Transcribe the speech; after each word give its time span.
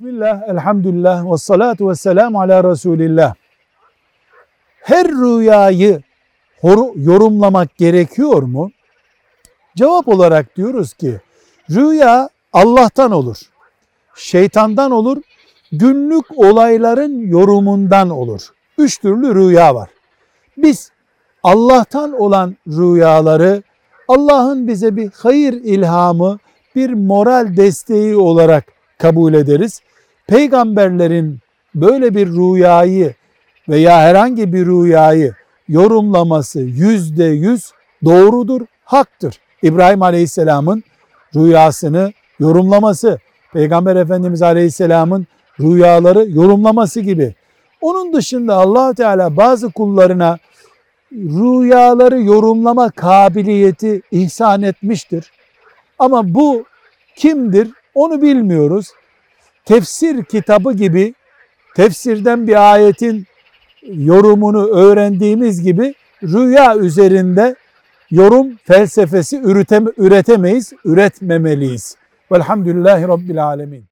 Bismillah, 0.00 0.48
elhamdülillah, 0.48 1.32
ve 1.32 1.36
salatu 1.36 1.88
ve 1.88 1.94
selamu 1.94 2.40
ala 2.40 2.70
Resulillah. 2.70 3.34
Her 4.80 5.08
rüyayı 5.08 6.02
yorumlamak 6.96 7.76
gerekiyor 7.76 8.42
mu? 8.42 8.70
Cevap 9.76 10.08
olarak 10.08 10.56
diyoruz 10.56 10.92
ki, 10.92 11.20
rüya 11.70 12.28
Allah'tan 12.52 13.12
olur, 13.12 13.36
şeytandan 14.16 14.90
olur, 14.90 15.22
günlük 15.72 16.38
olayların 16.38 17.18
yorumundan 17.28 18.10
olur. 18.10 18.48
Üç 18.78 18.98
türlü 18.98 19.34
rüya 19.34 19.74
var. 19.74 19.88
Biz 20.56 20.90
Allah'tan 21.42 22.20
olan 22.20 22.56
rüyaları 22.68 23.62
Allah'ın 24.08 24.68
bize 24.68 24.96
bir 24.96 25.10
hayır 25.16 25.52
ilhamı, 25.52 26.38
bir 26.74 26.92
moral 26.92 27.56
desteği 27.56 28.16
olarak 28.16 28.64
kabul 28.98 29.34
ederiz. 29.34 29.80
Peygamberlerin 30.26 31.38
böyle 31.74 32.14
bir 32.14 32.26
rüyayı 32.26 33.14
veya 33.68 34.00
herhangi 34.00 34.52
bir 34.52 34.66
rüyayı 34.66 35.34
yorumlaması 35.68 36.60
yüzde 36.60 37.24
yüz 37.24 37.72
doğrudur, 38.04 38.60
haktır. 38.84 39.40
İbrahim 39.62 40.02
Aleyhisselam'ın 40.02 40.82
rüyasını 41.36 42.12
yorumlaması, 42.40 43.18
Peygamber 43.52 43.96
Efendimiz 43.96 44.42
Aleyhisselam'ın 44.42 45.26
rüyaları 45.60 46.30
yorumlaması 46.30 47.00
gibi. 47.00 47.34
Onun 47.80 48.12
dışında 48.12 48.54
allah 48.54 48.94
Teala 48.94 49.36
bazı 49.36 49.72
kullarına 49.72 50.38
rüyaları 51.12 52.22
yorumlama 52.22 52.90
kabiliyeti 52.90 54.02
ihsan 54.10 54.62
etmiştir. 54.62 55.32
Ama 55.98 56.34
bu 56.34 56.64
kimdir 57.16 57.70
onu 57.94 58.22
bilmiyoruz. 58.22 58.92
Tefsir 59.66 60.24
kitabı 60.24 60.72
gibi 60.72 61.14
tefsirden 61.74 62.46
bir 62.48 62.72
ayetin 62.72 63.26
yorumunu 63.82 64.66
öğrendiğimiz 64.66 65.62
gibi 65.62 65.94
rüya 66.22 66.76
üzerinde 66.76 67.56
yorum 68.10 68.56
felsefesi 68.56 69.40
üreteme, 69.40 69.90
üretemeyiz, 69.98 70.72
üretmemeliyiz. 70.84 71.96
Velhamdülillahi 72.32 73.08
Rabbil 73.08 73.44
Alemin. 73.44 73.84